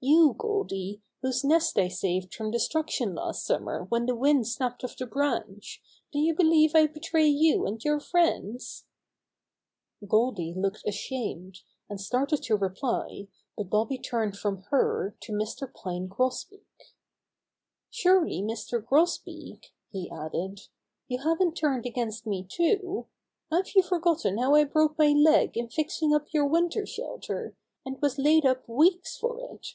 You, 0.00 0.34
Goldy, 0.38 1.00
whose 1.22 1.42
nest 1.42 1.76
I 1.76 1.88
saved 1.88 2.32
from 2.32 2.52
destruction 2.52 3.14
last 3.16 3.44
summer 3.44 3.84
when 3.88 4.06
the 4.06 4.14
wind 4.14 4.46
snapped 4.46 4.84
off 4.84 4.96
the 4.96 5.06
branch, 5.06 5.82
do 6.12 6.20
you 6.20 6.34
believe 6.34 6.72
Fd 6.72 6.92
betray 6.92 7.26
you 7.26 7.66
and 7.66 7.82
your 7.82 7.98
friends?" 7.98 8.84
116 10.00 10.08
Bobby 10.08 10.52
Gray 10.52 10.70
Squirrel's 10.70 10.80
Adventures 10.84 11.04
Goldy 11.10 11.48
looked 11.48 11.58
ashamed, 11.58 11.60
and 11.88 12.00
started 12.00 12.42
to 12.44 12.56
reply, 12.56 13.28
but 13.56 13.70
Bobby 13.70 13.98
turned 13.98 14.36
from 14.36 14.62
her 14.64 15.16
to 15.20 15.32
Mr. 15.32 15.72
Pine 15.72 16.06
Gros 16.06 16.44
beak. 16.44 16.92
"Surely, 17.90 18.40
Mr. 18.42 18.84
Grosbeak," 18.84 19.72
he 19.90 20.10
added, 20.10 20.60
"you 21.08 21.18
haven't 21.24 21.54
turned 21.56 21.86
against 21.86 22.26
me, 22.26 22.44
too! 22.48 23.06
Hare 23.50 23.64
you 23.74 23.82
forgotten 23.82 24.36
how 24.38 24.54
I 24.54 24.64
broke 24.64 24.96
my 24.98 25.08
leg 25.12 25.56
in 25.56 25.68
fixing 25.70 26.14
up 26.14 26.32
your 26.32 26.46
winter 26.46 26.86
shelter, 26.86 27.56
and 27.84 28.00
was 28.00 28.18
laid 28.18 28.44
up 28.46 28.68
weeks 28.68 29.16
for 29.16 29.40
it? 29.52 29.68